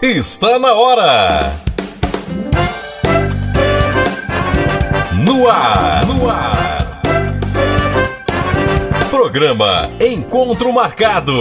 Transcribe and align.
Está 0.00 0.60
na 0.60 0.74
hora! 0.74 1.52
No 5.12 5.48
ar, 5.48 6.06
no 6.06 6.30
ar! 6.30 7.02
Programa 9.10 9.90
Encontro 9.98 10.72
Marcado 10.72 11.34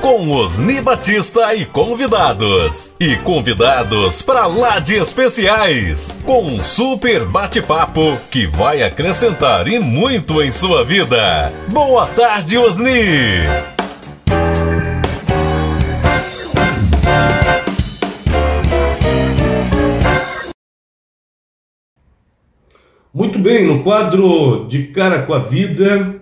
com 0.00 0.28
Osni 0.32 0.80
Batista 0.80 1.54
e 1.54 1.64
convidados. 1.64 2.92
E 2.98 3.14
convidados 3.18 4.20
para 4.20 4.46
lá 4.46 4.80
de 4.80 4.96
especiais. 4.96 6.18
Com 6.24 6.42
um 6.42 6.64
super 6.64 7.24
bate-papo 7.24 8.18
que 8.32 8.46
vai 8.46 8.82
acrescentar 8.82 9.68
e 9.68 9.78
muito 9.78 10.42
em 10.42 10.50
sua 10.50 10.84
vida. 10.84 11.52
Boa 11.68 12.08
tarde, 12.08 12.58
Osni! 12.58 13.46
Muito 23.14 23.38
bem, 23.38 23.66
no 23.66 23.82
quadro 23.82 24.66
de 24.70 24.84
cara 24.84 25.20
com 25.24 25.34
a 25.34 25.38
vida, 25.38 26.18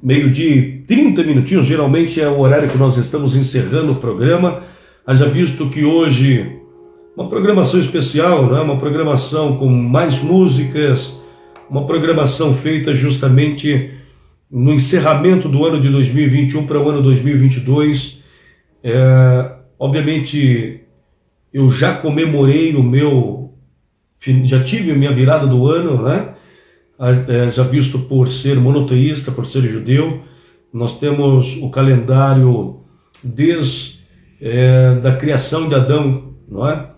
meio 0.00 0.30
de 0.30 0.84
30 0.86 1.24
minutinhos, 1.24 1.66
geralmente 1.66 2.20
é 2.20 2.28
o 2.28 2.38
horário 2.38 2.68
que 2.68 2.78
nós 2.78 2.96
estamos 2.96 3.34
encerrando 3.34 3.94
o 3.94 3.96
programa. 3.96 4.62
Haja 5.04 5.26
visto 5.26 5.68
que 5.68 5.84
hoje 5.84 6.60
uma 7.16 7.28
programação 7.28 7.80
especial, 7.80 8.48
né? 8.52 8.60
uma 8.60 8.78
programação 8.78 9.56
com 9.56 9.66
mais 9.66 10.22
músicas, 10.22 11.20
uma 11.68 11.84
programação 11.84 12.54
feita 12.54 12.94
justamente 12.94 13.90
no 14.48 14.72
encerramento 14.72 15.48
do 15.48 15.64
ano 15.64 15.80
de 15.80 15.88
2021 15.88 16.68
para 16.68 16.78
o 16.78 16.88
ano 16.88 17.02
2022. 17.02 18.22
É, 18.84 19.54
obviamente, 19.76 20.82
eu 21.52 21.68
já 21.68 21.94
comemorei 21.94 22.76
o 22.76 22.82
meu 22.84 23.39
já 24.44 24.62
tive 24.62 24.92
minha 24.92 25.12
virada 25.12 25.46
do 25.46 25.66
ano, 25.66 26.02
né? 26.02 26.34
É, 27.28 27.50
já 27.50 27.62
visto 27.62 27.98
por 28.00 28.28
ser 28.28 28.56
monoteísta, 28.56 29.32
por 29.32 29.46
ser 29.46 29.62
judeu. 29.62 30.20
Nós 30.72 30.98
temos 30.98 31.56
o 31.62 31.70
calendário 31.70 32.80
desde 33.24 34.00
é, 34.40 34.94
da 34.96 35.16
criação 35.16 35.68
de 35.68 35.74
Adão, 35.74 36.34
não 36.48 36.68
é? 36.68 36.90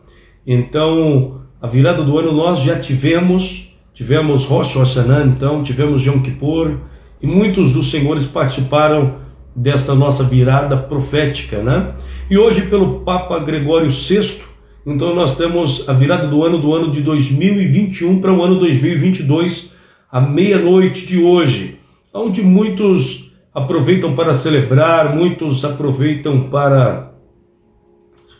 Então, 0.45 1.42
a 1.61 1.69
virada 1.69 2.03
do 2.03 2.19
ano 2.19 2.33
nós 2.33 2.59
já 2.59 2.79
tivemos, 2.79 3.77
tivemos 3.95 4.45
Rosh 4.45 4.75
Hashanah, 4.75 5.25
então, 5.25 5.62
tivemos 5.62 6.05
Yom 6.05 6.20
Kippur, 6.20 6.81
e 7.20 7.27
muitos 7.27 7.73
dos 7.73 7.91
senhores 7.91 8.25
participaram 8.25 9.23
desta 9.55 9.95
nossa 9.95 10.25
virada 10.25 10.77
profética, 10.77 11.62
né? 11.62 11.95
E 12.29 12.36
hoje, 12.36 12.62
pelo 12.62 13.01
Papa 13.01 13.39
Gregório 13.39 13.91
VI, 13.91 14.42
então 14.84 15.14
nós 15.14 15.36
temos 15.36 15.88
a 15.88 15.92
virada 15.92 16.27
do 16.27 16.42
ano 16.44 16.58
do 16.58 16.75
ano 16.75 16.91
de 16.91 17.00
2021 17.00 18.20
para 18.20 18.33
o 18.33 18.42
ano 18.42 18.58
2022, 18.58 19.77
à 20.11 20.20
meia-noite 20.20 21.06
de 21.06 21.22
hoje, 21.22 21.78
onde 22.12 22.42
muitos 22.42 23.33
aproveitam 23.55 24.14
para 24.14 24.34
celebrar, 24.34 25.14
muitos 25.14 25.64
aproveitam 25.64 26.48
para 26.48 27.12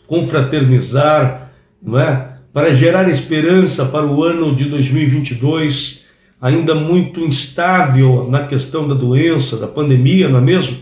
confraternizar, 0.05 1.51
não 1.81 1.99
é? 1.99 2.33
Para 2.51 2.73
gerar 2.73 3.09
esperança 3.09 3.85
para 3.85 4.05
o 4.05 4.23
ano 4.23 4.55
de 4.55 4.65
2022, 4.65 6.03
ainda 6.41 6.75
muito 6.75 7.21
instável 7.21 8.27
na 8.29 8.43
questão 8.43 8.87
da 8.87 8.93
doença, 8.93 9.57
da 9.57 9.65
pandemia, 9.65 10.27
não 10.27 10.39
é 10.39 10.41
mesmo? 10.41 10.77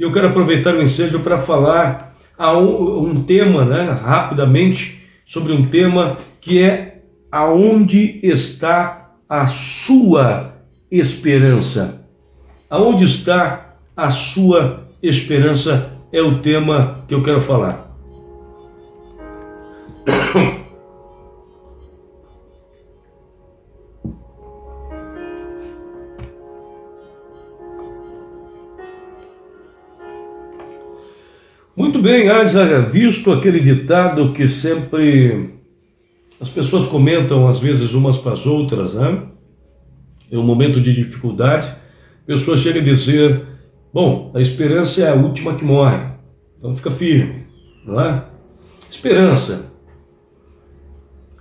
E 0.00 0.02
eu 0.02 0.10
quero 0.10 0.28
aproveitar 0.28 0.74
o 0.74 0.82
ensejo 0.82 1.20
para 1.20 1.38
falar 1.38 2.16
a 2.36 2.56
um, 2.58 3.10
um 3.10 3.22
tema, 3.22 3.64
né, 3.64 3.90
rapidamente, 4.02 5.01
sobre 5.32 5.54
um 5.54 5.64
tema 5.64 6.18
que 6.42 6.62
é 6.62 7.04
aonde 7.30 8.20
está 8.22 9.14
a 9.26 9.46
sua 9.46 10.56
esperança? 10.90 12.06
Aonde 12.68 13.06
está 13.06 13.76
a 13.96 14.10
sua 14.10 14.88
esperança? 15.02 15.90
É 16.12 16.20
o 16.20 16.42
tema 16.42 17.06
que 17.08 17.14
eu 17.14 17.22
quero 17.22 17.40
falar. 17.40 17.91
Muito 31.74 32.02
bem, 32.02 32.28
haja 32.28 32.80
visto 32.82 33.32
aquele 33.32 33.58
ditado 33.58 34.34
que 34.34 34.46
sempre 34.46 35.54
as 36.38 36.50
pessoas 36.50 36.86
comentam 36.86 37.48
às 37.48 37.58
vezes 37.58 37.94
umas 37.94 38.18
para 38.18 38.32
as 38.32 38.44
outras, 38.44 38.92
né? 38.92 39.22
Em 40.30 40.36
um 40.36 40.42
momento 40.42 40.82
de 40.82 40.92
dificuldade, 40.92 41.68
a 41.68 42.26
pessoa 42.26 42.58
chega 42.58 42.78
a 42.78 42.82
dizer: 42.82 43.42
Bom, 43.90 44.30
a 44.34 44.40
esperança 44.40 45.00
é 45.00 45.08
a 45.08 45.14
última 45.14 45.54
que 45.54 45.64
morre, 45.64 46.04
então 46.58 46.74
fica 46.74 46.90
firme, 46.90 47.46
não 47.86 47.98
é? 47.98 48.22
Esperança. 48.90 49.72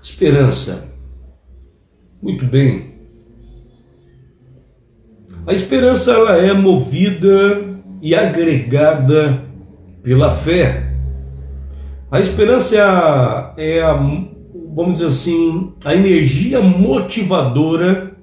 Esperança. 0.02 0.88
Muito 2.22 2.46
bem. 2.46 2.92
A 5.46 5.52
esperança 5.52 6.14
ela 6.14 6.38
é 6.38 6.54
movida 6.54 7.62
e 8.02 8.16
agregada 8.16 9.51
pela 10.04 10.32
fé. 10.32 10.92
A 12.10 12.20
esperança 12.20 12.76
é 12.76 12.82
a, 12.82 13.54
é 13.58 13.82
a, 13.82 13.94
vamos 13.94 14.96
dizer 14.96 15.08
assim, 15.08 15.74
a 15.86 15.96
energia 15.96 16.62
motivadora 16.62 18.18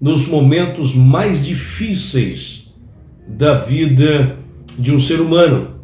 nos 0.00 0.26
momentos 0.26 0.94
mais 0.94 1.44
difíceis 1.44 2.74
da 3.28 3.54
vida 3.54 4.38
de 4.78 4.92
um 4.92 4.98
ser 4.98 5.20
humano. 5.20 5.80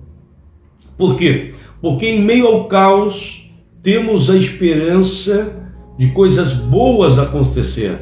Por 0.97 1.17
quê? 1.17 1.53
Porque 1.81 2.07
em 2.07 2.23
meio 2.23 2.47
ao 2.47 2.65
caos 2.67 3.51
temos 3.83 4.31
a 4.31 4.37
esperança 4.37 5.71
de 5.99 6.11
coisas 6.11 6.55
boas 6.55 7.19
acontecer, 7.19 8.01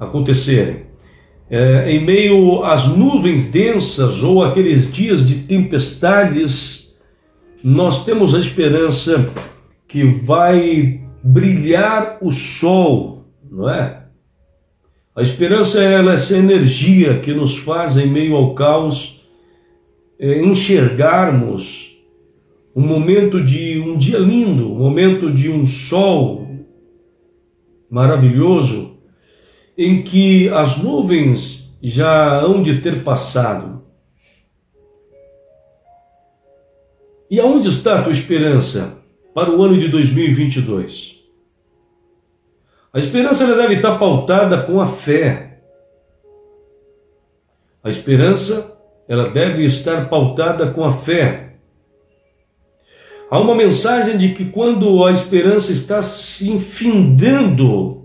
acontecerem 0.00 0.87
é, 1.50 1.90
em 1.90 2.04
meio 2.04 2.62
às 2.64 2.86
nuvens 2.86 3.50
densas 3.50 4.22
ou 4.22 4.42
aqueles 4.42 4.90
dias 4.92 5.26
de 5.26 5.36
tempestades, 5.44 6.96
nós 7.64 8.04
temos 8.04 8.34
a 8.34 8.40
esperança 8.40 9.28
que 9.86 10.04
vai 10.04 11.00
brilhar 11.22 12.18
o 12.20 12.30
sol, 12.30 13.24
não 13.50 13.68
é? 13.68 14.04
A 15.16 15.22
esperança 15.22 15.82
é 15.82 15.94
essa 15.94 16.36
energia 16.36 17.18
que 17.18 17.32
nos 17.32 17.56
faz, 17.56 17.96
em 17.96 18.06
meio 18.06 18.36
ao 18.36 18.54
caos, 18.54 19.20
é, 20.18 20.44
enxergarmos 20.44 21.98
um 22.74 22.86
momento 22.86 23.42
de 23.42 23.80
um 23.80 23.98
dia 23.98 24.18
lindo, 24.18 24.72
um 24.72 24.78
momento 24.78 25.32
de 25.32 25.50
um 25.50 25.66
sol 25.66 26.46
maravilhoso, 27.90 28.97
em 29.78 30.02
que 30.02 30.48
as 30.48 30.76
nuvens 30.78 31.72
já 31.80 32.40
hão 32.40 32.60
de 32.60 32.80
ter 32.80 33.04
passado. 33.04 33.84
E 37.30 37.38
aonde 37.38 37.68
está 37.68 38.00
a 38.00 38.02
tua 38.02 38.12
esperança 38.12 38.98
para 39.32 39.50
o 39.54 39.62
ano 39.62 39.78
de 39.78 39.86
2022? 39.88 41.18
A 42.92 42.98
esperança 42.98 43.46
deve 43.46 43.74
estar 43.74 43.96
pautada 43.98 44.62
com 44.62 44.80
a 44.80 44.86
fé. 44.86 45.60
A 47.84 47.88
esperança 47.88 48.76
ela 49.06 49.30
deve 49.30 49.64
estar 49.64 50.08
pautada 50.08 50.72
com 50.72 50.84
a 50.84 50.90
fé. 50.90 51.54
Há 53.30 53.38
uma 53.38 53.54
mensagem 53.54 54.16
de 54.18 54.32
que 54.32 54.46
quando 54.46 55.04
a 55.04 55.12
esperança 55.12 55.70
está 55.70 56.02
se 56.02 56.50
infindando 56.50 57.97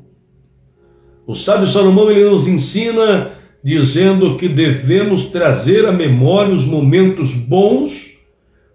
o 1.25 1.35
sábio 1.35 1.67
Salomão 1.67 2.11
ele 2.11 2.29
nos 2.29 2.47
ensina 2.47 3.31
dizendo 3.63 4.37
que 4.37 4.49
devemos 4.49 5.29
trazer 5.29 5.85
à 5.85 5.91
memória 5.91 6.53
os 6.53 6.65
momentos 6.65 7.33
bons, 7.33 8.11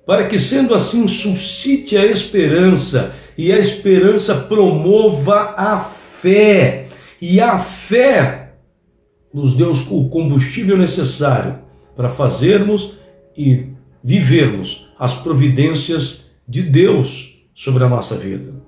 para 0.06 0.26
que 0.26 0.38
sendo 0.38 0.74
assim 0.74 1.06
suscite 1.06 1.96
a 1.96 2.06
esperança 2.06 3.14
e 3.36 3.52
a 3.52 3.58
esperança 3.58 4.34
promova 4.34 5.54
a 5.56 5.78
fé. 5.78 6.86
E 7.20 7.38
a 7.40 7.58
fé 7.58 8.54
nos 9.32 9.54
deu 9.54 9.72
o 9.90 10.08
combustível 10.08 10.78
necessário 10.78 11.58
para 11.94 12.08
fazermos 12.08 12.94
e 13.36 13.66
vivermos 14.02 14.88
as 14.98 15.14
providências 15.14 16.24
de 16.48 16.62
Deus 16.62 17.44
sobre 17.54 17.84
a 17.84 17.88
nossa 17.88 18.16
vida. 18.16 18.67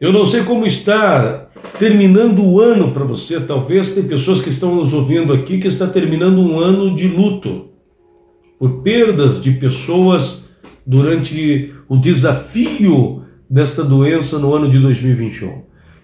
Eu 0.00 0.12
não 0.12 0.26
sei 0.26 0.42
como 0.42 0.66
está 0.66 1.48
terminando 1.78 2.44
o 2.44 2.60
ano 2.60 2.92
para 2.92 3.04
você. 3.04 3.40
Talvez 3.40 3.94
tem 3.94 4.02
pessoas 4.02 4.40
que 4.40 4.48
estão 4.48 4.74
nos 4.74 4.92
ouvindo 4.92 5.32
aqui 5.32 5.58
que 5.58 5.68
está 5.68 5.86
terminando 5.86 6.38
um 6.40 6.58
ano 6.58 6.96
de 6.96 7.06
luto 7.06 7.70
por 8.58 8.82
perdas 8.82 9.40
de 9.40 9.52
pessoas 9.52 10.44
durante 10.84 11.72
o 11.88 11.96
desafio 11.96 13.22
desta 13.48 13.84
doença 13.84 14.38
no 14.38 14.52
ano 14.52 14.68
de 14.68 14.78
2021. 14.80 15.62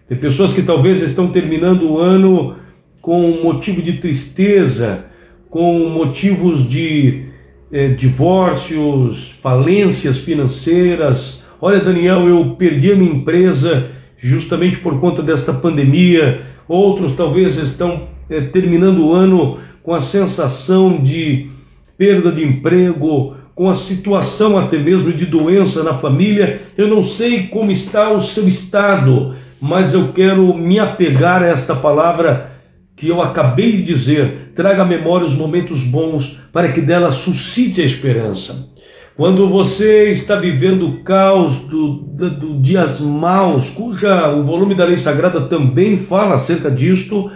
Tem 0.09 0.17
pessoas 0.17 0.53
que 0.53 0.63
talvez 0.63 1.03
estão 1.03 1.29
terminando 1.29 1.91
o 1.91 1.99
ano 1.99 2.57
com 3.01 3.43
motivo 3.43 3.83
de 3.83 3.95
tristeza, 3.95 5.07
com 5.49 5.89
motivos 5.89 6.69
de 6.69 7.25
eh, 7.73 7.89
divórcios, 7.89 9.33
falências 9.41 10.19
financeiras. 10.19 11.43
Olha, 11.63 11.79
Daniel, 11.79 12.27
eu 12.27 12.55
perdi 12.57 12.91
a 12.91 12.97
minha 12.97 13.13
empresa 13.13 13.91
justamente 14.17 14.79
por 14.79 14.99
conta 14.99 15.23
desta 15.23 15.53
pandemia. 15.53 16.41
Outros 16.67 17.13
talvez 17.13 17.59
estão 17.59 18.09
eh, 18.31 18.41
terminando 18.41 19.05
o 19.05 19.13
ano 19.13 19.59
com 19.83 19.95
a 19.95 20.01
sensação 20.01 21.03
de 21.03 21.51
perda 21.99 22.33
de 22.33 22.43
emprego, 22.43 23.37
com 23.55 23.69
a 23.69 23.75
situação 23.75 24.57
até 24.57 24.79
mesmo 24.79 25.13
de 25.13 25.27
doença 25.27 25.83
na 25.83 25.93
família. 25.93 26.63
Eu 26.79 26.89
não 26.89 27.03
sei 27.03 27.49
como 27.49 27.71
está 27.71 28.11
o 28.11 28.23
seu 28.23 28.49
estado, 28.49 29.35
mas 29.61 29.93
eu 29.93 30.15
quero 30.15 30.57
me 30.57 30.79
apegar 30.79 31.43
a 31.43 31.49
esta 31.49 31.77
palavra 31.77 32.53
que 32.97 33.09
eu 33.09 33.21
acabei 33.21 33.73
de 33.73 33.83
dizer. 33.83 34.53
Traga 34.55 34.83
à 34.83 34.87
memória 34.87 35.27
os 35.27 35.35
momentos 35.35 35.83
bons 35.83 36.41
para 36.51 36.73
que 36.73 36.81
dela 36.81 37.11
suscite 37.11 37.83
a 37.83 37.85
esperança. 37.85 38.71
Quando 39.21 39.47
você 39.47 40.11
está 40.11 40.35
vivendo 40.35 40.89
o 40.89 41.01
caos 41.03 41.57
do, 41.67 41.97
do, 41.97 42.31
do 42.31 42.59
dias 42.59 43.01
maus, 43.01 43.69
cuja 43.69 44.35
o 44.35 44.43
volume 44.43 44.75
da 44.75 44.87
lei 44.87 44.97
sagrada 44.97 45.43
também 45.43 45.95
fala 45.95 46.37
acerca 46.37 46.71
disto, 46.71 47.31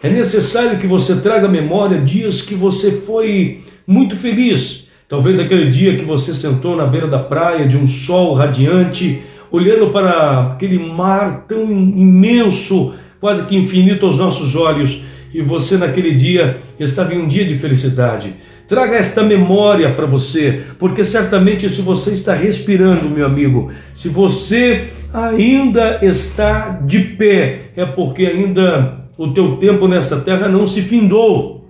é 0.00 0.08
necessário 0.08 0.78
que 0.78 0.86
você 0.86 1.16
traga 1.16 1.48
à 1.48 1.50
memória 1.50 2.00
dias 2.00 2.40
que 2.40 2.54
você 2.54 3.00
foi 3.00 3.64
muito 3.84 4.14
feliz. 4.14 4.86
Talvez 5.08 5.40
aquele 5.40 5.72
dia 5.72 5.96
que 5.96 6.04
você 6.04 6.32
sentou 6.32 6.76
na 6.76 6.86
beira 6.86 7.08
da 7.08 7.18
praia 7.18 7.66
de 7.66 7.76
um 7.76 7.88
sol 7.88 8.32
radiante, 8.34 9.20
olhando 9.50 9.90
para 9.90 10.52
aquele 10.52 10.78
mar 10.78 11.46
tão 11.48 11.64
imenso, 11.68 12.94
quase 13.20 13.42
que 13.46 13.56
infinito 13.56 14.06
aos 14.06 14.18
nossos 14.18 14.54
olhos, 14.54 15.02
e 15.34 15.42
você 15.42 15.78
naquele 15.78 16.12
dia 16.12 16.58
estava 16.78 17.12
em 17.12 17.18
um 17.18 17.26
dia 17.26 17.44
de 17.44 17.56
felicidade. 17.56 18.36
Traga 18.66 18.96
esta 18.96 19.22
memória 19.22 19.90
para 19.90 20.06
você, 20.06 20.62
porque 20.78 21.04
certamente 21.04 21.68
se 21.68 21.82
você 21.82 22.12
está 22.12 22.32
respirando, 22.32 23.10
meu 23.10 23.26
amigo, 23.26 23.70
se 23.92 24.08
você 24.08 24.88
ainda 25.12 25.98
está 26.02 26.70
de 26.70 27.00
pé, 27.00 27.72
é 27.76 27.84
porque 27.84 28.24
ainda 28.24 29.04
o 29.18 29.28
teu 29.28 29.56
tempo 29.56 29.86
nesta 29.86 30.16
terra 30.16 30.48
não 30.48 30.66
se 30.66 30.80
findou. 30.80 31.64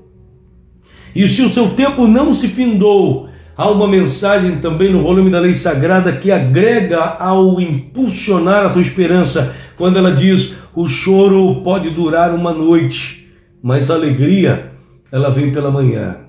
E 1.15 1.27
se 1.27 1.43
o 1.43 1.53
seu 1.53 1.71
tempo 1.71 2.07
não 2.07 2.33
se 2.33 2.49
findou, 2.49 3.29
há 3.57 3.69
uma 3.69 3.89
mensagem 3.89 4.59
também 4.59 4.93
no 4.93 5.03
volume 5.03 5.31
da 5.31 5.41
lei 5.41 5.53
sagrada 5.53 6.13
que 6.13 6.31
agrega 6.31 7.01
ao 7.01 7.61
impulsionar 7.61 8.67
a 8.67 8.71
tua 8.71 8.83
esperança, 8.83 9.55
quando 9.77 9.99
ela 9.99 10.13
diz: 10.13 10.57
o 10.75 10.87
choro 10.87 11.61
pode 11.63 11.91
durar 11.91 12.33
uma 12.33 12.53
noite, 12.53 13.29
mas 13.61 13.91
a 13.91 13.95
alegria 13.95 14.73
ela 15.11 15.31
vem 15.31 15.53
pela 15.53 15.71
manhã. 15.71 16.24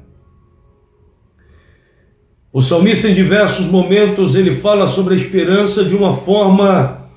O 2.55 2.61
salmista 2.61 3.09
em 3.09 3.13
diversos 3.13 3.65
momentos 3.65 4.33
ele 4.33 4.55
fala 4.55 4.87
sobre 4.87 5.13
a 5.13 5.17
esperança 5.17 5.83
de 5.83 5.93
uma 5.93 6.15
forma 6.15 7.09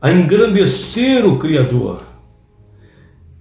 a 0.00 0.10
engrandecer 0.10 1.24
o 1.24 1.38
Criador. 1.38 2.02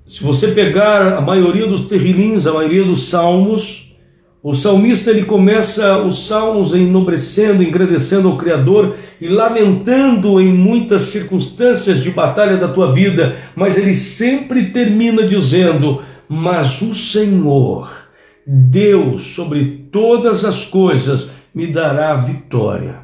Se 0.06 0.24
você 0.24 0.50
pegar 0.50 1.18
a 1.18 1.19
maioria 1.19 1.65
dos 1.65 1.86
terrilins, 1.86 2.45
a 2.45 2.53
maioria 2.53 2.83
dos 2.83 3.09
salmos, 3.09 3.95
o 4.44 4.53
salmista 4.53 5.09
ele 5.09 5.25
começa 5.25 5.98
os 5.98 6.27
salmos 6.27 6.71
enobrecendo, 6.71 7.63
engrandecendo 7.63 8.27
ao 8.27 8.38
Criador 8.38 8.95
e 9.19 9.27
lamentando 9.27 10.39
em 10.39 10.53
muitas 10.53 11.01
circunstâncias 11.01 12.03
de 12.03 12.12
batalha 12.12 12.57
da 12.57 12.68
tua 12.68 12.94
vida, 12.94 13.38
mas 13.56 13.75
ele 13.75 13.95
sempre 13.95 14.65
termina 14.65 15.25
dizendo: 15.25 16.03
Mas 16.30 16.80
o 16.80 16.94
Senhor, 16.94 18.00
Deus 18.46 19.36
sobre 19.36 19.88
todas 19.92 20.44
as 20.44 20.66
coisas, 20.66 21.32
me 21.54 21.68
dará 21.68 22.16
vitória. 22.16 23.00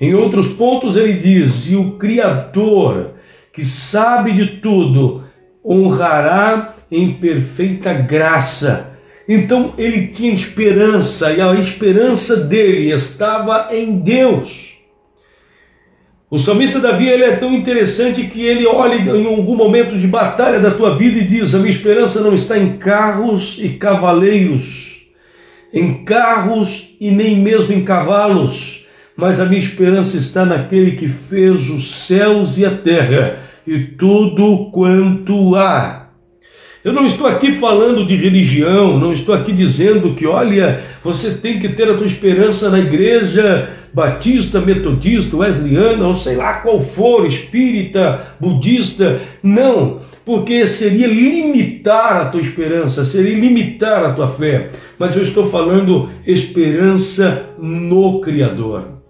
Em 0.00 0.14
outros 0.14 0.48
pontos 0.48 0.96
ele 0.96 1.14
diz: 1.14 1.70
E 1.70 1.76
o 1.76 1.92
Criador, 1.92 3.14
que 3.52 3.64
sabe 3.64 4.32
de 4.32 4.60
tudo, 4.60 5.24
honrará 5.64 6.74
em 6.90 7.12
perfeita 7.14 7.92
graça. 7.92 8.90
Então 9.28 9.74
ele 9.78 10.08
tinha 10.08 10.32
esperança 10.32 11.32
e 11.32 11.40
a 11.40 11.54
esperança 11.54 12.36
dele 12.36 12.92
estava 12.92 13.68
em 13.70 13.98
Deus. 13.98 14.69
O 16.30 16.38
salmista 16.38 16.78
Davi 16.78 17.08
ele 17.08 17.24
é 17.24 17.34
tão 17.34 17.52
interessante 17.52 18.22
que 18.22 18.40
ele 18.40 18.64
olha 18.64 18.94
em 18.94 19.26
algum 19.26 19.56
momento 19.56 19.98
de 19.98 20.06
batalha 20.06 20.60
da 20.60 20.70
tua 20.70 20.94
vida 20.94 21.18
e 21.18 21.24
diz: 21.24 21.52
A 21.56 21.58
minha 21.58 21.70
esperança 21.70 22.20
não 22.20 22.32
está 22.32 22.56
em 22.56 22.76
carros 22.76 23.58
e 23.60 23.70
cavaleiros, 23.70 25.08
em 25.74 26.04
carros 26.04 26.96
e 27.00 27.10
nem 27.10 27.36
mesmo 27.36 27.74
em 27.74 27.82
cavalos, 27.82 28.86
mas 29.16 29.40
a 29.40 29.44
minha 29.44 29.58
esperança 29.58 30.16
está 30.16 30.44
naquele 30.44 30.92
que 30.92 31.08
fez 31.08 31.68
os 31.68 32.06
céus 32.06 32.56
e 32.58 32.64
a 32.64 32.70
terra 32.70 33.40
e 33.66 33.80
tudo 33.80 34.70
quanto 34.70 35.56
há. 35.56 35.99
Eu 36.82 36.94
não 36.94 37.04
estou 37.04 37.26
aqui 37.26 37.52
falando 37.52 38.06
de 38.06 38.16
religião, 38.16 38.98
não 38.98 39.12
estou 39.12 39.34
aqui 39.34 39.52
dizendo 39.52 40.14
que, 40.14 40.26
olha, 40.26 40.82
você 41.02 41.32
tem 41.34 41.60
que 41.60 41.68
ter 41.68 41.90
a 41.90 41.94
tua 41.94 42.06
esperança 42.06 42.70
na 42.70 42.78
igreja 42.78 43.68
batista, 43.92 44.60
metodista, 44.60 45.36
wesleyana, 45.36 46.06
ou 46.06 46.14
sei 46.14 46.36
lá 46.36 46.54
qual 46.60 46.80
for, 46.80 47.26
espírita, 47.26 48.34
budista. 48.40 49.20
Não, 49.42 50.00
porque 50.24 50.66
seria 50.66 51.06
limitar 51.06 52.16
a 52.16 52.24
tua 52.26 52.40
esperança, 52.40 53.04
seria 53.04 53.38
limitar 53.38 54.02
a 54.02 54.14
tua 54.14 54.28
fé. 54.28 54.70
Mas 54.98 55.14
eu 55.14 55.22
estou 55.22 55.44
falando 55.44 56.08
esperança 56.26 57.50
no 57.58 58.20
Criador. 58.20 59.00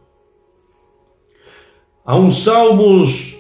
Há 2.05 2.17
uns 2.17 2.43
salmos 2.43 3.40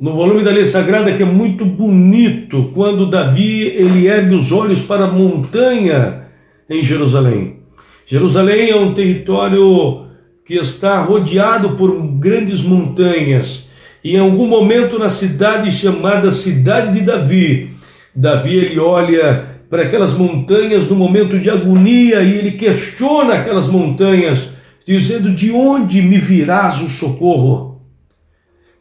no 0.00 0.12
volume 0.12 0.42
da 0.42 0.50
lei 0.50 0.64
sagrada 0.64 1.12
que 1.12 1.22
é 1.22 1.26
muito 1.26 1.64
bonito 1.64 2.70
quando 2.74 3.08
Davi 3.08 3.62
ele 3.62 4.06
ergue 4.06 4.34
os 4.34 4.50
olhos 4.50 4.82
para 4.82 5.04
a 5.04 5.10
montanha 5.10 6.24
em 6.68 6.82
Jerusalém. 6.82 7.60
Jerusalém 8.06 8.70
é 8.70 8.76
um 8.76 8.92
território 8.92 10.06
que 10.44 10.54
está 10.54 11.00
rodeado 11.00 11.70
por 11.70 11.90
grandes 12.18 12.62
montanhas 12.62 13.68
e 14.02 14.16
em 14.16 14.18
algum 14.18 14.46
momento 14.46 14.98
na 14.98 15.08
cidade 15.08 15.72
chamada 15.72 16.30
cidade 16.30 16.98
de 16.98 17.04
Davi, 17.04 17.70
Davi 18.14 18.54
ele 18.54 18.78
olha 18.78 19.54
para 19.70 19.82
aquelas 19.82 20.14
montanhas 20.14 20.88
no 20.88 20.94
momento 20.94 21.38
de 21.38 21.48
agonia 21.48 22.20
e 22.20 22.38
ele 22.38 22.52
questiona 22.52 23.34
aquelas 23.34 23.66
montanhas 23.66 24.50
dizendo 24.86 25.30
de 25.30 25.50
onde 25.50 26.02
me 26.02 26.18
virás 26.18 26.80
o 26.82 26.90
socorro? 26.90 27.73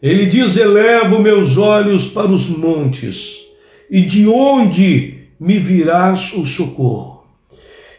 Ele 0.04 0.26
diz: 0.26 0.58
Elevo 0.58 1.20
meus 1.20 1.56
olhos 1.56 2.08
para 2.08 2.28
os 2.28 2.50
montes, 2.50 3.38
e 3.90 4.02
de 4.02 4.28
onde 4.28 5.14
me 5.40 5.58
virás 5.58 6.34
o 6.34 6.46
socorro? 6.46 7.24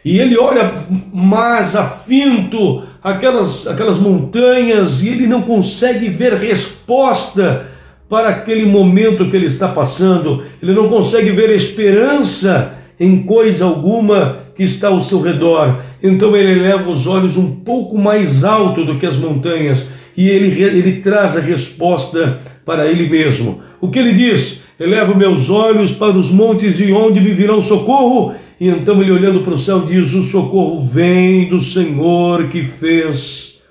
E 0.03 0.19
ele 0.19 0.37
olha 0.37 0.71
mais 1.11 1.75
afinto 1.75 2.83
aquelas, 3.03 3.65
aquelas 3.65 3.97
montanhas 3.97 5.01
e 5.01 5.09
ele 5.09 5.25
não 5.25 5.41
consegue 5.41 6.07
ver 6.09 6.33
resposta 6.33 7.65
para 8.07 8.29
aquele 8.29 8.67
momento 8.67 9.27
que 9.31 9.35
ele 9.35 9.47
está 9.47 9.67
passando, 9.67 10.43
ele 10.61 10.73
não 10.73 10.87
consegue 10.89 11.31
ver 11.31 11.49
esperança 11.49 12.75
em 12.99 13.23
coisa 13.23 13.65
alguma 13.65 14.43
que 14.55 14.61
está 14.61 14.89
ao 14.89 15.01
seu 15.01 15.21
redor. 15.21 15.81
Então 16.03 16.35
ele 16.35 16.61
leva 16.61 16.91
os 16.91 17.07
olhos 17.07 17.35
um 17.35 17.55
pouco 17.55 17.97
mais 17.97 18.43
alto 18.43 18.85
do 18.85 18.99
que 18.99 19.07
as 19.07 19.17
montanhas 19.17 19.87
e 20.17 20.29
ele, 20.29 20.61
ele 20.61 21.01
traz 21.01 21.35
a 21.35 21.39
resposta 21.39 22.41
para 22.63 22.87
ele 22.87 23.09
mesmo. 23.09 23.61
O 23.81 23.89
que 23.89 23.99
ele 23.99 24.13
diz? 24.13 24.63
Elevo 24.79 25.15
meus 25.15 25.49
olhos 25.49 25.91
para 25.91 26.17
os 26.17 26.29
montes 26.29 26.77
de 26.77 26.91
onde 26.91 27.21
me 27.21 27.33
virá 27.33 27.55
o 27.55 27.61
socorro. 27.61 28.33
E 28.59 28.67
então 28.67 29.01
ele 29.01 29.11
olhando 29.11 29.41
para 29.41 29.53
o 29.53 29.57
céu 29.57 29.81
diz: 29.81 30.13
O 30.13 30.23
socorro 30.23 30.83
vem 30.85 31.49
do 31.49 31.59
Senhor 31.59 32.49
que 32.49 32.63
fez 32.63 33.61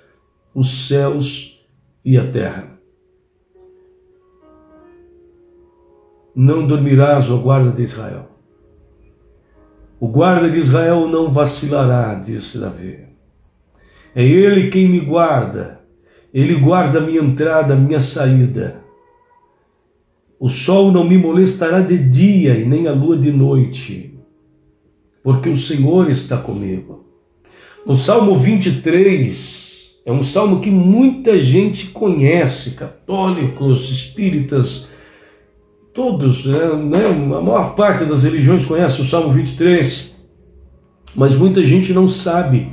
os 0.53 0.87
céus 0.87 1.59
e 2.03 2.17
a 2.17 2.25
terra. 2.25 2.75
Não 6.35 6.67
dormirás, 6.67 7.29
ó 7.31 7.37
guarda 7.37 7.71
de 7.71 7.83
Israel. 7.83 8.29
O 9.99 10.07
guarda 10.07 10.49
de 10.49 10.59
Israel 10.59 11.07
não 11.07 11.31
vacilará, 11.31 12.15
disse 12.15 12.59
Davi. 12.59 12.99
É 14.13 14.23
ele 14.23 14.69
quem 14.69 14.87
me 14.87 14.99
guarda 14.99 15.74
ele 16.35 16.55
guarda 16.55 16.99
a 16.99 17.01
minha 17.01 17.21
entrada, 17.21 17.75
a 17.75 17.77
minha 17.77 18.01
saída. 18.01 18.81
O 20.37 20.49
sol 20.49 20.91
não 20.91 21.07
me 21.07 21.17
molestará 21.17 21.79
de 21.79 21.97
dia 21.97 22.57
e 22.57 22.65
nem 22.65 22.89
a 22.89 22.91
lua 22.91 23.17
de 23.17 23.31
noite, 23.31 24.19
porque 25.23 25.47
o 25.47 25.57
Senhor 25.57 26.11
está 26.11 26.35
comigo. 26.37 27.05
No 27.85 27.95
Salmo 27.95 28.37
23, 28.37 29.63
É 30.07 30.11
um 30.11 30.23
salmo 30.23 30.59
que 30.59 30.69
muita 30.69 31.41
gente 31.41 31.87
conhece, 31.87 32.71
católicos, 32.71 33.89
espíritas, 33.89 34.89
todos, 35.91 36.45
né, 36.45 36.75
né, 36.75 37.07
a 37.07 37.41
maior 37.41 37.73
parte 37.73 38.05
das 38.05 38.21
religiões 38.21 38.65
conhece 38.65 39.01
o 39.01 39.05
Salmo 39.05 39.31
23, 39.31 40.15
mas 41.15 41.33
muita 41.33 41.65
gente 41.65 41.91
não 41.91 42.07
sabe 42.07 42.71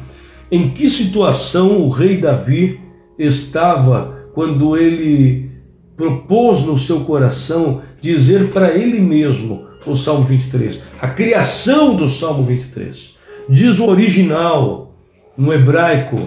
em 0.51 0.69
que 0.75 0.91
situação 0.91 1.81
o 1.81 1.89
rei 1.89 2.19
Davi 2.19 2.82
estava 3.25 4.29
quando 4.35 4.77
ele 4.77 5.51
propôs 5.97 6.61
no 6.61 6.79
seu 6.79 7.01
coração 7.01 7.83
dizer 8.01 8.49
para 8.49 8.73
ele 8.73 9.01
mesmo 9.01 9.67
o 9.87 9.95
Salmo 9.95 10.25
23, 10.25 10.85
a 11.01 11.09
criação 11.09 11.97
do 11.97 12.09
Salmo 12.09 12.45
23. 12.45 13.17
Diz 13.49 13.79
o 13.79 13.89
original, 13.89 14.97
no 15.37 15.53
hebraico, 15.53 16.19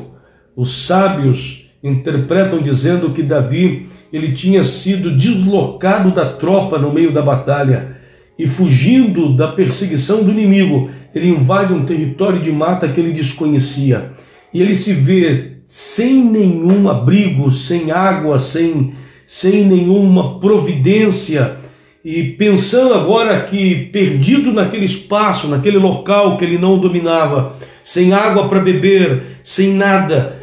os 0.56 0.86
sábios 0.86 1.72
interpretam 1.84 2.60
dizendo 2.60 3.12
que 3.12 3.24
Davi 3.24 3.88
ele 4.12 4.34
tinha 4.34 4.64
sido 4.64 5.16
deslocado 5.16 6.12
da 6.12 6.34
tropa 6.34 6.78
no 6.78 6.94
meio 6.94 7.12
da 7.12 7.22
batalha 7.22 7.98
e 8.38 8.48
fugindo 8.48 9.36
da 9.36 9.50
perseguição 9.50 10.24
do 10.24 10.32
inimigo, 10.32 10.90
ele 11.14 11.30
invade 11.30 11.74
um 11.74 11.86
território 11.86 12.42
de 12.42 12.52
mata 12.52 12.88
que 12.88 13.00
ele 13.00 13.14
desconhecia. 13.14 14.12
E 14.54 14.62
ele 14.62 14.76
se 14.76 14.94
vê 14.94 15.55
sem 15.68 16.24
nenhum 16.24 16.90
abrigo, 16.90 17.50
sem 17.52 17.92
água, 17.92 18.40
sem, 18.40 18.94
sem 19.26 19.66
nenhuma 19.66 20.40
providência, 20.40 21.58
e 22.04 22.24
pensando 22.34 22.94
agora 22.94 23.42
que 23.42 23.88
perdido 23.92 24.54
naquele 24.54 24.86
espaço, 24.86 25.48
naquele 25.48 25.78
local 25.78 26.38
que 26.38 26.46
ele 26.46 26.58
não 26.58 26.78
dominava, 26.78 27.56
sem 27.84 28.14
água 28.14 28.48
para 28.48 28.60
beber, 28.60 29.24
sem 29.44 29.74
nada, 29.74 30.40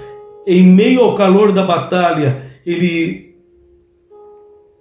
em 0.46 0.62
meio 0.64 1.02
ao 1.02 1.14
calor 1.14 1.52
da 1.52 1.64
batalha, 1.64 2.50
ele 2.66 3.32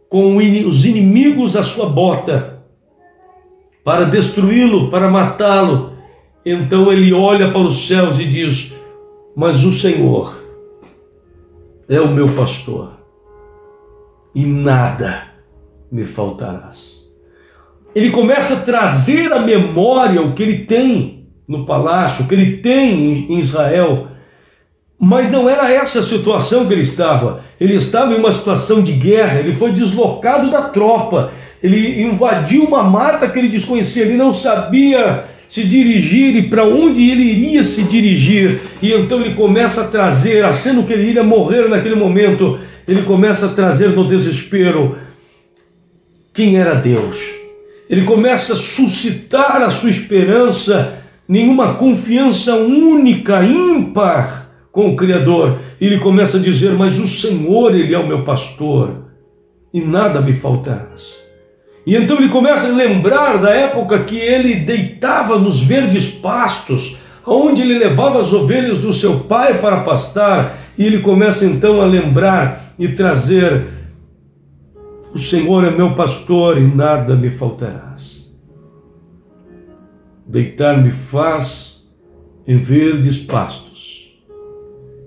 com 0.09 0.37
os 0.37 0.85
inimigos 0.85 1.55
à 1.55 1.63
sua 1.63 1.85
bota, 1.85 2.63
para 3.83 4.05
destruí-lo, 4.05 4.89
para 4.89 5.09
matá-lo. 5.09 5.93
Então 6.45 6.91
ele 6.91 7.13
olha 7.13 7.49
para 7.49 7.61
os 7.61 7.87
céus 7.87 8.19
e 8.19 8.25
diz: 8.25 8.75
Mas 9.35 9.63
o 9.63 9.71
Senhor 9.71 10.35
é 11.87 11.99
o 11.99 12.07
meu 12.07 12.27
pastor, 12.35 12.91
e 14.35 14.45
nada 14.45 15.23
me 15.91 16.03
faltarás. 16.03 17.01
Ele 17.93 18.11
começa 18.11 18.53
a 18.53 18.61
trazer 18.61 19.31
à 19.31 19.39
memória 19.39 20.21
o 20.21 20.33
que 20.33 20.43
ele 20.43 20.65
tem 20.65 21.27
no 21.47 21.65
palácio, 21.65 22.23
o 22.23 22.27
que 22.27 22.33
ele 22.33 22.57
tem 22.57 23.31
em 23.31 23.39
Israel, 23.39 24.07
mas 24.97 25.31
não 25.31 25.49
era 25.49 25.71
essa 25.71 25.99
a 25.99 26.03
situação 26.03 26.67
que 26.67 26.73
ele 26.73 26.83
estava. 26.83 27.41
Ele 27.59 27.75
estava 27.75 28.13
em 28.13 28.17
uma 28.17 28.31
situação 28.31 28.81
de 28.81 28.93
guerra, 28.93 29.39
ele 29.39 29.53
foi 29.53 29.71
deslocado 29.71 30.51
da 30.51 30.69
tropa, 30.69 31.31
ele 31.61 32.03
invadiu 32.03 32.65
uma 32.65 32.83
mata 32.83 33.27
que 33.27 33.39
ele 33.39 33.49
desconhecia, 33.49 34.03
ele 34.03 34.15
não 34.15 34.31
sabia 34.31 35.25
se 35.51 35.65
dirigir 35.65 36.33
e 36.37 36.43
para 36.43 36.63
onde 36.63 37.09
ele 37.09 37.23
iria 37.23 37.61
se 37.65 37.83
dirigir. 37.83 38.61
E 38.81 38.93
então 38.93 39.19
ele 39.19 39.35
começa 39.35 39.81
a 39.81 39.87
trazer, 39.87 40.45
achando 40.45 40.83
que 40.83 40.93
ele 40.93 41.09
iria 41.09 41.25
morrer 41.25 41.67
naquele 41.67 41.95
momento, 41.95 42.57
ele 42.87 43.01
começa 43.01 43.47
a 43.47 43.49
trazer 43.49 43.89
no 43.89 44.07
desespero 44.07 44.97
quem 46.33 46.57
era 46.57 46.73
Deus. 46.75 47.17
Ele 47.89 48.03
começa 48.03 48.53
a 48.53 48.55
suscitar 48.55 49.61
a 49.61 49.69
sua 49.69 49.89
esperança, 49.89 51.03
nenhuma 51.27 51.73
confiança 51.73 52.55
única, 52.55 53.43
ímpar 53.43 54.49
com 54.71 54.93
o 54.93 54.95
Criador. 54.95 55.59
Ele 55.81 55.99
começa 55.99 56.37
a 56.37 56.39
dizer: 56.39 56.71
Mas 56.75 56.97
o 56.97 57.05
Senhor, 57.05 57.75
Ele 57.75 57.93
é 57.93 57.99
o 57.99 58.07
meu 58.07 58.23
pastor, 58.23 59.03
e 59.73 59.81
nada 59.81 60.21
me 60.21 60.31
faltarás. 60.31 61.20
E 61.85 61.95
então 61.95 62.17
ele 62.17 62.29
começa 62.29 62.67
a 62.67 62.75
lembrar 62.75 63.37
da 63.37 63.49
época 63.49 64.03
que 64.03 64.17
ele 64.17 64.55
deitava 64.55 65.39
nos 65.39 65.63
verdes 65.63 66.11
pastos, 66.11 66.97
onde 67.25 67.61
ele 67.61 67.79
levava 67.79 68.19
as 68.21 68.31
ovelhas 68.31 68.79
do 68.79 68.93
seu 68.93 69.21
pai 69.21 69.59
para 69.59 69.81
pastar, 69.81 70.57
e 70.77 70.85
ele 70.85 70.99
começa 70.99 71.45
então 71.45 71.81
a 71.81 71.85
lembrar 71.85 72.73
e 72.77 72.89
trazer: 72.89 73.67
O 75.13 75.17
Senhor 75.17 75.63
é 75.65 75.71
meu 75.71 75.95
pastor 75.95 76.57
e 76.57 76.67
nada 76.67 77.15
me 77.15 77.29
faltarás. 77.29 78.31
Deitar-me 80.27 80.91
faz 80.91 81.83
em 82.47 82.57
verdes 82.57 83.17
pastos 83.17 83.71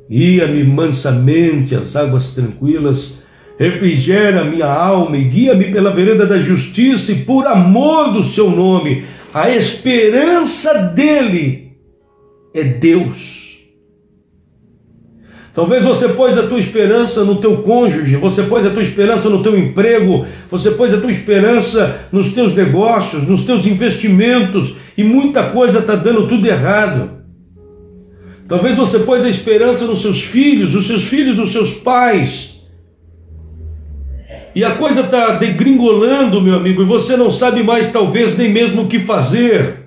Guia-me 0.08 0.64
mansamente 0.64 1.74
às 1.74 1.96
águas 1.96 2.32
tranquilas, 2.32 3.22
refrigera 3.58 4.44
minha 4.44 4.66
alma 4.66 5.16
e 5.16 5.24
guia-me 5.24 5.70
pela 5.70 5.90
vereda 5.90 6.26
da 6.26 6.38
justiça 6.38 7.12
e 7.12 7.16
por 7.16 7.46
amor 7.46 8.12
do 8.12 8.22
seu 8.22 8.50
nome. 8.50 9.04
A 9.32 9.50
esperança 9.50 10.74
dele 10.74 11.72
é 12.54 12.64
Deus. 12.64 13.44
Talvez 15.54 15.84
você 15.84 16.08
pôs 16.08 16.36
a 16.36 16.42
tua 16.42 16.58
esperança 16.58 17.22
no 17.22 17.36
teu 17.36 17.58
cônjuge, 17.58 18.16
você 18.16 18.42
pôs 18.42 18.66
a 18.66 18.70
tua 18.70 18.82
esperança 18.82 19.30
no 19.30 19.40
teu 19.40 19.56
emprego, 19.56 20.26
você 20.50 20.72
pôs 20.72 20.92
a 20.92 21.00
tua 21.00 21.12
esperança 21.12 22.08
nos 22.10 22.32
teus 22.32 22.52
negócios, 22.54 23.22
nos 23.22 23.42
teus 23.42 23.64
investimentos 23.64 24.74
e 24.98 25.04
muita 25.04 25.50
coisa 25.50 25.78
está 25.78 25.94
dando 25.94 26.26
tudo 26.26 26.44
errado. 26.44 27.22
Talvez 28.48 28.76
você 28.76 28.98
pôs 28.98 29.24
a 29.24 29.28
esperança 29.28 29.86
nos 29.86 30.02
seus 30.02 30.22
filhos, 30.22 30.74
os 30.74 30.88
seus 30.88 31.04
filhos, 31.04 31.38
os 31.38 31.52
seus 31.52 31.72
pais. 31.72 32.53
E 34.54 34.64
a 34.64 34.76
coisa 34.76 35.00
está 35.00 35.32
degringolando, 35.32 36.40
meu 36.40 36.54
amigo, 36.54 36.82
e 36.82 36.84
você 36.84 37.16
não 37.16 37.30
sabe 37.30 37.62
mais, 37.62 37.90
talvez, 37.90 38.36
nem 38.38 38.52
mesmo 38.52 38.82
o 38.82 38.86
que 38.86 39.00
fazer. 39.00 39.84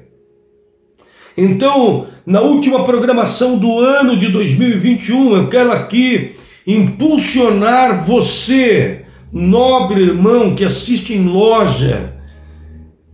Então, 1.37 2.07
na 2.25 2.41
última 2.41 2.83
programação 2.83 3.57
do 3.57 3.79
ano 3.79 4.17
de 4.17 4.29
2021, 4.29 5.37
eu 5.37 5.47
quero 5.47 5.71
aqui 5.71 6.35
impulsionar 6.65 8.03
você, 8.03 9.05
nobre 9.31 10.01
irmão 10.01 10.53
que 10.53 10.65
assiste 10.65 11.13
em 11.13 11.25
loja, 11.25 12.13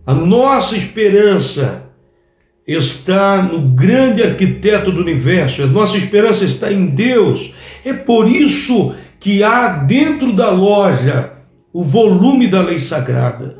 a 0.04 0.12
nossa 0.12 0.76
esperança 0.76 1.84
está 2.66 3.42
no 3.42 3.60
grande 3.60 4.22
arquiteto 4.22 4.90
do 4.90 5.00
universo, 5.00 5.62
a 5.62 5.66
nossa 5.66 5.96
esperança 5.96 6.44
está 6.44 6.72
em 6.72 6.86
Deus. 6.86 7.54
É 7.84 7.92
por 7.92 8.28
isso 8.28 8.94
que 9.20 9.42
há 9.42 9.68
dentro 9.68 10.32
da 10.32 10.50
loja 10.50 11.33
o 11.74 11.82
volume 11.82 12.46
da 12.46 12.62
lei 12.62 12.78
sagrada. 12.78 13.58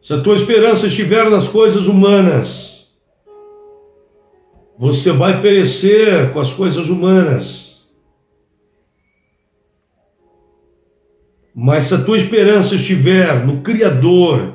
Se 0.00 0.14
a 0.14 0.20
tua 0.22 0.34
esperança 0.34 0.86
estiver 0.86 1.28
nas 1.28 1.46
coisas 1.46 1.86
humanas, 1.86 2.88
você 4.78 5.12
vai 5.12 5.42
perecer 5.42 6.32
com 6.32 6.40
as 6.40 6.54
coisas 6.54 6.88
humanas. 6.88 7.86
Mas 11.54 11.84
se 11.84 11.94
a 11.94 12.02
tua 12.02 12.16
esperança 12.16 12.76
estiver 12.76 13.46
no 13.46 13.60
Criador, 13.60 14.54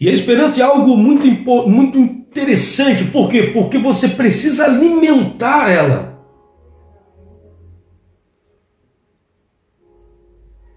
e 0.00 0.08
a 0.08 0.12
esperança 0.12 0.60
é 0.60 0.64
algo 0.64 0.96
muito, 0.96 1.26
muito 1.68 1.98
interessante, 1.98 3.04
por 3.04 3.28
quê? 3.28 3.50
Porque 3.52 3.78
você 3.78 4.08
precisa 4.08 4.64
alimentar 4.64 5.70
ela. 5.70 6.18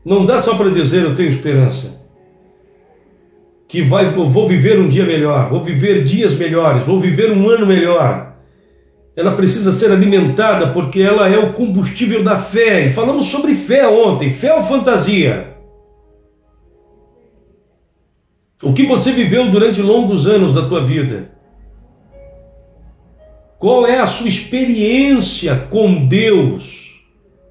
Não 0.03 0.25
dá 0.25 0.41
só 0.41 0.55
para 0.55 0.71
dizer 0.71 1.03
eu 1.03 1.15
tenho 1.15 1.29
esperança. 1.29 2.01
Que 3.67 3.81
vai, 3.81 4.07
eu 4.07 4.27
vou 4.27 4.47
viver 4.47 4.79
um 4.79 4.89
dia 4.89 5.05
melhor, 5.05 5.49
vou 5.49 5.63
viver 5.63 6.03
dias 6.03 6.35
melhores, 6.35 6.85
vou 6.85 6.99
viver 6.99 7.31
um 7.31 7.49
ano 7.49 7.65
melhor 7.65 8.31
ela 9.15 9.35
precisa 9.35 9.71
ser 9.73 9.91
alimentada 9.91 10.67
porque 10.67 11.01
ela 11.01 11.29
é 11.29 11.37
o 11.37 11.53
combustível 11.53 12.23
da 12.23 12.37
fé. 12.37 12.87
E 12.87 12.93
falamos 12.93 13.27
sobre 13.27 13.55
fé 13.55 13.87
ontem. 13.87 14.31
Fé 14.31 14.53
ou 14.53 14.63
fantasia? 14.63 15.57
O 18.63 18.73
que 18.73 18.85
você 18.85 19.11
viveu 19.11 19.49
durante 19.49 19.81
longos 19.81 20.27
anos 20.27 20.53
da 20.53 20.61
tua 20.67 20.85
vida? 20.85 21.31
Qual 23.57 23.87
é 23.87 23.99
a 23.99 24.05
sua 24.05 24.29
experiência 24.29 25.55
com 25.69 26.07
Deus? 26.07 27.01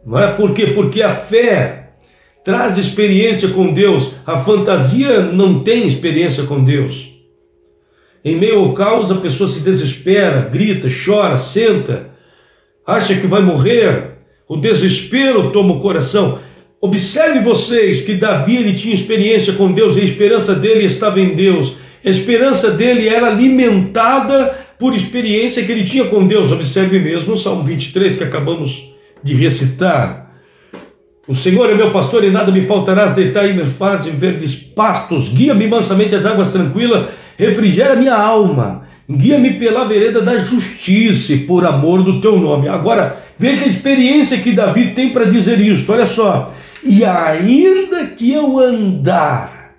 Não 0.06 0.18
é 0.18 0.32
por 0.32 0.54
quê? 0.54 0.68
Porque 0.68 1.02
a 1.02 1.14
fé 1.14 1.90
traz 2.44 2.78
experiência 2.78 3.48
com 3.48 3.72
Deus. 3.72 4.12
A 4.24 4.38
fantasia 4.38 5.22
não 5.22 5.60
tem 5.60 5.86
experiência 5.86 6.44
com 6.44 6.62
Deus. 6.62 7.08
Em 8.24 8.36
meio 8.36 8.60
ao 8.60 8.72
caos, 8.72 9.10
a 9.10 9.16
pessoa 9.16 9.48
se 9.48 9.60
desespera, 9.60 10.48
grita, 10.48 10.88
chora, 10.88 11.36
senta, 11.36 12.10
acha 12.86 13.14
que 13.14 13.26
vai 13.26 13.42
morrer. 13.42 14.18
O 14.48 14.56
desespero 14.56 15.52
toma 15.52 15.74
o 15.74 15.80
coração. 15.80 16.38
Observe 16.82 17.40
vocês 17.40 18.00
que 18.00 18.14
Davi 18.14 18.56
ele 18.56 18.72
tinha 18.72 18.94
experiência 18.94 19.52
com 19.52 19.70
Deus 19.70 19.98
e 19.98 20.00
a 20.00 20.04
esperança 20.04 20.54
dele 20.54 20.86
estava 20.86 21.20
em 21.20 21.34
Deus. 21.34 21.76
A 22.02 22.08
esperança 22.08 22.70
dele 22.70 23.06
era 23.06 23.26
alimentada 23.26 24.58
por 24.78 24.94
experiência 24.94 25.62
que 25.62 25.70
ele 25.70 25.84
tinha 25.84 26.06
com 26.06 26.26
Deus. 26.26 26.50
Observe 26.50 26.98
mesmo 26.98 27.34
o 27.34 27.36
Salmo 27.36 27.64
23 27.64 28.16
que 28.16 28.24
acabamos 28.24 28.94
de 29.22 29.34
recitar. 29.34 30.30
O 31.28 31.34
Senhor 31.34 31.68
é 31.68 31.74
meu 31.74 31.92
pastor 31.92 32.24
e 32.24 32.30
nada 32.30 32.50
me 32.50 32.66
faltarás, 32.66 33.12
deitar 33.12 33.46
e 33.46 33.52
me 33.52 33.66
faz 33.66 34.06
em 34.06 34.12
verdes 34.12 34.54
pastos, 34.56 35.28
guia-me 35.28 35.68
mansamente 35.68 36.14
às 36.14 36.24
águas 36.24 36.50
tranquilas, 36.50 37.08
refrigera 37.36 37.94
minha 37.94 38.16
alma, 38.16 38.84
guia-me 39.08 39.58
pela 39.58 39.84
vereda 39.84 40.22
da 40.22 40.38
justiça 40.38 41.34
por 41.46 41.66
amor 41.66 42.02
do 42.02 42.22
teu 42.22 42.38
nome. 42.38 42.68
Agora, 42.68 43.22
veja 43.38 43.64
a 43.64 43.68
experiência 43.68 44.38
que 44.38 44.52
Davi 44.52 44.92
tem 44.92 45.10
para 45.10 45.26
dizer 45.26 45.60
isso, 45.60 45.92
olha 45.92 46.06
só. 46.06 46.50
E 46.82 47.04
ainda 47.04 48.06
que 48.06 48.32
eu 48.32 48.58
andar, 48.58 49.76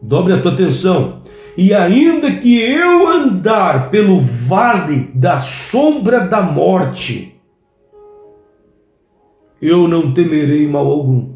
dobre 0.00 0.32
a 0.32 0.40
tua 0.40 0.52
atenção, 0.52 1.22
e 1.56 1.72
ainda 1.72 2.30
que 2.32 2.60
eu 2.60 3.08
andar 3.08 3.90
pelo 3.90 4.20
vale 4.20 5.10
da 5.14 5.38
sombra 5.38 6.20
da 6.20 6.42
morte, 6.42 7.34
eu 9.60 9.88
não 9.88 10.12
temerei 10.12 10.66
mal 10.66 10.86
algum, 10.86 11.34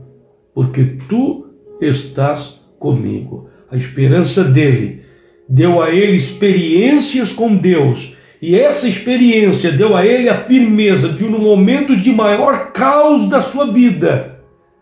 porque 0.55 0.85
tu 1.09 1.47
estás 1.81 2.61
comigo. 2.79 3.49
A 3.71 3.77
esperança 3.77 4.45
dele 4.45 5.03
deu 5.49 5.83
a 5.83 5.91
ele 5.91 6.17
experiências 6.17 7.33
com 7.33 7.57
Deus, 7.57 8.17
e 8.41 8.59
essa 8.59 8.89
experiência 8.89 9.71
deu 9.71 9.95
a 9.95 10.05
ele 10.07 10.29
a 10.29 10.35
firmeza 10.35 11.11
de, 11.11 11.25
no 11.25 11.39
momento 11.39 11.95
de 11.95 12.11
maior 12.11 12.73
caos 12.73 13.29
da 13.29 13.43
sua 13.43 13.71
vida, 13.71 14.41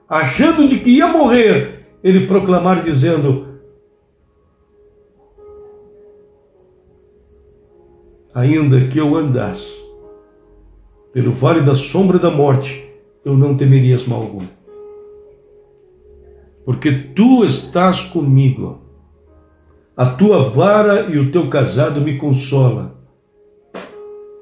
achando 0.09 0.69
de 0.69 0.79
que 0.79 0.91
ia 0.91 1.09
morrer, 1.09 1.87
ele 2.03 2.27
proclamar 2.27 2.83
dizendo: 2.83 3.49
ainda 8.33 8.87
que 8.87 8.99
eu 8.99 9.17
andasse 9.17 9.77
pelo 11.12 11.33
vale 11.33 11.62
da 11.62 11.75
sombra 11.75 12.19
da 12.19 12.31
morte, 12.31 12.88
eu 13.25 13.37
não 13.37 13.57
temerias 13.57 14.07
mal 14.07 14.21
algum. 14.21 14.47
Porque 16.65 16.93
tu 16.93 17.45
estás 17.45 18.03
comigo, 18.03 18.83
a 19.97 20.07
tua 20.07 20.49
vara 20.50 21.11
e 21.11 21.19
o 21.19 21.33
teu 21.33 21.49
casado 21.49 22.00
me 22.00 22.17
consola. 22.17 22.98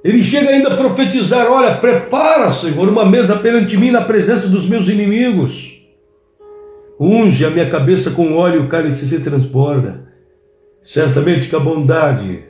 Ele 0.07 0.23
chega 0.23 0.51
ainda 0.51 0.73
a 0.73 0.77
profetizar: 0.77 1.51
Olha, 1.51 1.79
prepara, 1.79 2.49
Senhor, 2.49 2.89
uma 2.89 3.05
mesa 3.05 3.35
perante 3.35 3.77
mim 3.77 3.91
na 3.91 4.03
presença 4.03 4.47
dos 4.47 4.69
meus 4.69 4.87
inimigos. 4.87 5.83
Unge 6.99 7.45
a 7.45 7.51
minha 7.51 7.69
cabeça 7.69 8.13
com 8.13 8.35
óleo, 8.35 8.63
o 8.63 8.69
cálice 8.69 9.05
se 9.05 9.21
transborda. 9.25 10.07
Certamente 10.81 11.49
que 11.49 11.57
a 11.57 11.59
bondade 11.59 12.45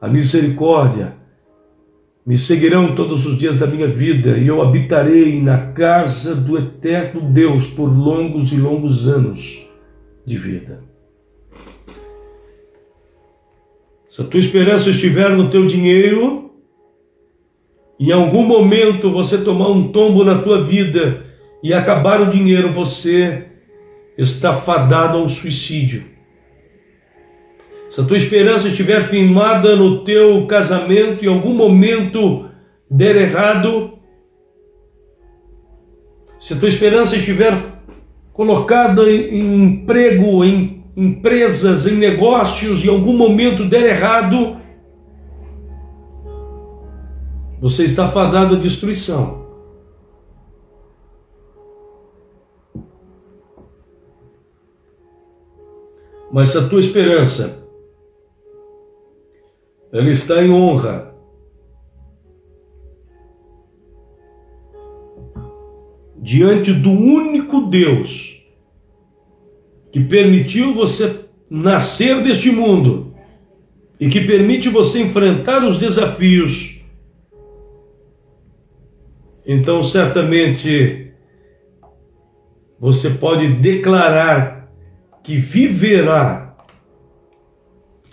a 0.00 0.08
misericórdia 0.08 1.14
me 2.26 2.36
seguirão 2.36 2.92
todos 2.96 3.24
os 3.24 3.38
dias 3.38 3.54
da 3.54 3.68
minha 3.68 3.86
vida 3.86 4.36
e 4.36 4.48
eu 4.48 4.60
habitarei 4.60 5.40
na 5.40 5.58
casa 5.58 6.34
do 6.34 6.58
eterno 6.58 7.20
Deus 7.20 7.68
por 7.68 7.86
longos 7.86 8.50
e 8.50 8.56
longos 8.56 9.06
anos 9.06 9.64
de 10.26 10.36
vida. 10.36 10.82
Se 14.08 14.22
a 14.22 14.24
tua 14.24 14.40
esperança 14.40 14.90
estiver 14.90 15.30
no 15.30 15.48
teu 15.48 15.66
dinheiro, 15.66 16.45
em 17.98 18.12
algum 18.12 18.42
momento 18.42 19.10
você 19.10 19.38
tomar 19.38 19.68
um 19.68 19.88
tombo 19.88 20.24
na 20.24 20.38
tua 20.42 20.64
vida 20.64 21.24
e 21.62 21.72
acabar 21.72 22.20
o 22.20 22.30
dinheiro, 22.30 22.72
você 22.72 23.44
está 24.16 24.54
fadado 24.54 25.18
ao 25.18 25.28
suicídio. 25.28 26.04
Se 27.90 28.00
a 28.00 28.04
tua 28.04 28.16
esperança 28.16 28.68
estiver 28.68 29.02
firmada 29.02 29.74
no 29.76 30.04
teu 30.04 30.46
casamento 30.46 31.24
em 31.24 31.28
algum 31.28 31.54
momento 31.54 32.48
der 32.90 33.16
errado, 33.16 33.98
se 36.38 36.54
a 36.54 36.58
tua 36.58 36.68
esperança 36.68 37.16
estiver 37.16 37.56
colocada 38.32 39.10
em 39.10 39.62
emprego, 39.62 40.44
em 40.44 40.84
empresas, 40.96 41.86
em 41.86 41.96
negócios 41.96 42.84
em 42.84 42.88
algum 42.88 43.16
momento 43.16 43.64
der 43.64 43.84
errado, 43.84 44.56
você 47.60 47.84
está 47.84 48.08
fadado 48.08 48.56
à 48.56 48.58
destruição. 48.58 49.46
Mas 56.32 56.54
a 56.54 56.68
tua 56.68 56.80
esperança 56.80 57.66
ela 59.92 60.10
está 60.10 60.42
em 60.42 60.50
honra. 60.50 61.14
Diante 66.18 66.72
do 66.72 66.90
único 66.90 67.62
Deus 67.62 68.44
que 69.92 70.00
permitiu 70.00 70.74
você 70.74 71.24
nascer 71.48 72.22
deste 72.22 72.50
mundo 72.50 73.14
e 73.98 74.10
que 74.10 74.20
permite 74.20 74.68
você 74.68 75.00
enfrentar 75.00 75.66
os 75.66 75.78
desafios, 75.78 76.75
então 79.46 79.82
certamente 79.82 81.12
você 82.78 83.10
pode 83.10 83.48
declarar 83.54 84.70
que 85.22 85.36
viverá 85.36 86.56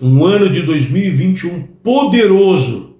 um 0.01 0.25
ano 0.25 0.49
de 0.49 0.61
2021 0.63 1.63
poderoso, 1.83 2.97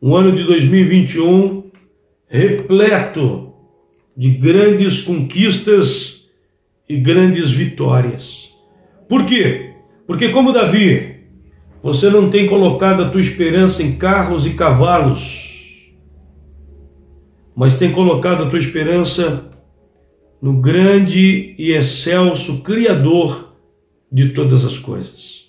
um 0.00 0.14
ano 0.14 0.32
de 0.32 0.44
2021 0.44 1.70
repleto 2.28 3.52
de 4.16 4.30
grandes 4.30 5.02
conquistas 5.02 6.28
e 6.88 6.96
grandes 6.96 7.50
vitórias. 7.50 8.50
Por 9.08 9.24
quê? 9.24 9.74
Porque, 10.06 10.28
como 10.30 10.52
Davi, 10.52 11.16
você 11.82 12.10
não 12.10 12.30
tem 12.30 12.46
colocado 12.46 13.02
a 13.02 13.08
tua 13.08 13.20
esperança 13.20 13.82
em 13.82 13.96
carros 13.96 14.46
e 14.46 14.50
cavalos, 14.50 15.49
mas 17.60 17.74
tem 17.74 17.92
colocado 17.92 18.44
a 18.44 18.46
tua 18.48 18.58
esperança 18.58 19.50
no 20.40 20.62
grande 20.62 21.54
e 21.58 21.72
excelso 21.72 22.62
Criador 22.62 23.54
de 24.10 24.30
todas 24.30 24.64
as 24.64 24.78
coisas. 24.78 25.44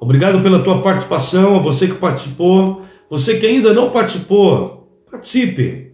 Obrigado 0.00 0.42
pela 0.42 0.62
tua 0.62 0.80
participação, 0.80 1.56
a 1.56 1.58
você 1.58 1.86
que 1.88 1.96
participou, 1.96 2.80
você 3.10 3.38
que 3.38 3.44
ainda 3.44 3.74
não 3.74 3.90
participou, 3.90 4.90
participe. 5.10 5.92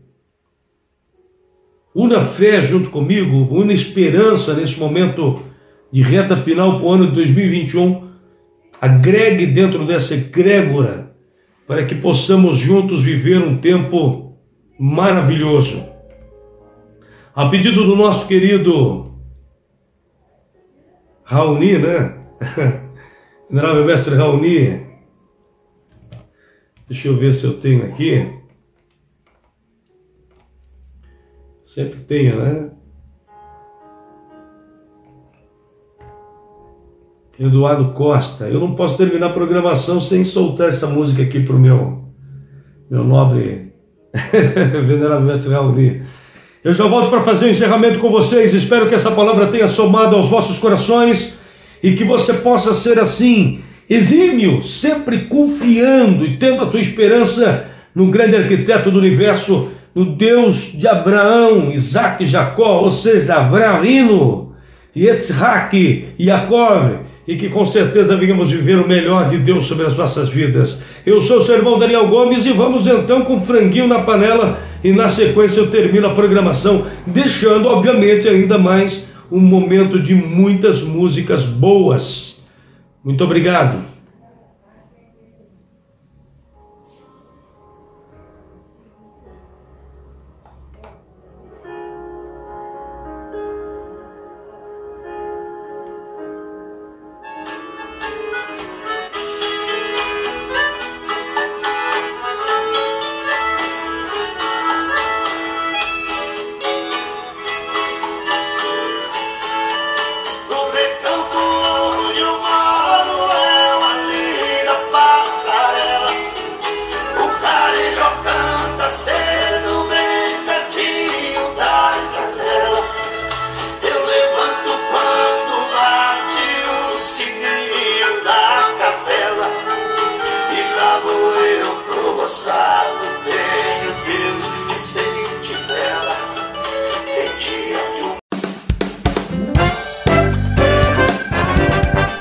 Una 1.92 2.20
fé 2.20 2.62
junto 2.62 2.90
comigo, 2.90 3.52
una 3.52 3.72
esperança 3.72 4.54
nesse 4.54 4.78
momento 4.78 5.42
de 5.90 6.00
reta 6.00 6.36
final 6.36 6.78
para 6.78 6.86
o 6.86 6.92
ano 6.92 7.08
de 7.08 7.14
2021. 7.14 8.08
Agregue 8.80 9.46
dentro 9.46 9.84
dessa 9.84 10.14
egrégora 10.14 11.01
para 11.66 11.86
que 11.86 11.94
possamos 11.94 12.56
juntos 12.56 13.02
viver 13.02 13.40
um 13.40 13.58
tempo 13.58 14.36
maravilhoso. 14.78 15.86
A 17.34 17.48
pedido 17.48 17.84
do 17.84 17.96
nosso 17.96 18.26
querido 18.26 19.14
Raoni, 21.24 21.78
né? 21.78 22.18
Venerável 23.48 23.84
mestre 23.84 24.14
Raoni. 24.14 24.86
Deixa 26.88 27.08
eu 27.08 27.16
ver 27.16 27.32
se 27.32 27.44
eu 27.44 27.58
tenho 27.58 27.86
aqui. 27.86 28.38
Sempre 31.64 32.00
tenho, 32.00 32.36
né? 32.36 32.71
Eduardo 37.38 37.92
Costa. 37.92 38.44
Eu 38.44 38.60
não 38.60 38.74
posso 38.74 38.96
terminar 38.96 39.28
a 39.28 39.32
programação 39.32 40.00
sem 40.00 40.24
soltar 40.24 40.68
essa 40.68 40.86
música 40.86 41.22
aqui 41.22 41.40
para 41.40 41.56
o 41.56 41.58
meu, 41.58 42.04
meu 42.90 43.04
nobre 43.04 43.72
venerável 44.86 45.22
mestre 45.22 45.50
Raoni. 45.50 46.02
Eu 46.62 46.72
já 46.72 46.86
volto 46.86 47.10
para 47.10 47.22
fazer 47.22 47.46
o 47.46 47.50
encerramento 47.50 47.98
com 47.98 48.10
vocês. 48.10 48.52
Espero 48.52 48.88
que 48.88 48.94
essa 48.94 49.10
palavra 49.10 49.48
tenha 49.48 49.66
somado 49.66 50.14
aos 50.14 50.30
vossos 50.30 50.58
corações 50.58 51.34
e 51.82 51.94
que 51.94 52.04
você 52.04 52.34
possa 52.34 52.72
ser 52.72 53.00
assim, 53.00 53.60
exímio, 53.90 54.62
sempre 54.62 55.22
confiando 55.22 56.24
e 56.24 56.36
tendo 56.36 56.62
a 56.62 56.66
tua 56.66 56.80
esperança 56.80 57.66
no 57.94 58.06
grande 58.10 58.36
arquiteto 58.36 58.90
do 58.90 58.98
universo, 58.98 59.70
no 59.94 60.14
Deus 60.14 60.72
de 60.72 60.86
Abraão, 60.86 61.72
Isaac 61.72 62.22
e 62.22 62.26
Jacó, 62.26 62.82
ou 62.82 62.90
seja, 62.90 63.34
Avraham, 63.34 64.52
Yitzhak, 64.94 66.14
Yaakov, 66.18 67.00
e 67.26 67.36
que 67.36 67.48
com 67.48 67.64
certeza 67.64 68.16
venhamos 68.16 68.50
viver 68.50 68.78
o 68.78 68.88
melhor 68.88 69.28
de 69.28 69.38
Deus 69.38 69.66
sobre 69.66 69.86
as 69.86 69.96
nossas 69.96 70.28
vidas. 70.28 70.82
Eu 71.06 71.20
sou 71.20 71.38
o 71.38 71.42
seu 71.42 71.56
irmão 71.56 71.78
Daniel 71.78 72.08
Gomes 72.08 72.44
e 72.46 72.52
vamos 72.52 72.86
então 72.86 73.22
com 73.22 73.40
franguinho 73.40 73.86
na 73.86 74.00
panela 74.00 74.60
e 74.82 74.92
na 74.92 75.08
sequência 75.08 75.60
eu 75.60 75.70
termino 75.70 76.08
a 76.08 76.14
programação, 76.14 76.86
deixando 77.06 77.68
obviamente 77.68 78.28
ainda 78.28 78.58
mais 78.58 79.06
um 79.30 79.40
momento 79.40 80.00
de 80.00 80.14
muitas 80.14 80.82
músicas 80.82 81.44
boas. 81.44 82.36
Muito 83.04 83.22
obrigado. 83.24 83.91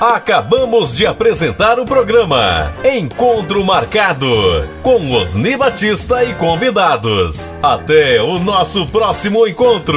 Acabamos 0.02 0.92
de 0.92 1.06
apresentar 1.06 1.78
o 1.78 1.84
programa 1.84 2.74
Encontro 2.84 3.64
Marcado 3.64 4.26
com 4.82 5.12
Osni 5.12 5.56
Batista 5.56 6.24
e 6.24 6.34
convidados. 6.34 7.52
Até 7.62 8.20
o 8.20 8.40
nosso 8.40 8.84
próximo 8.88 9.46
encontro. 9.46 9.96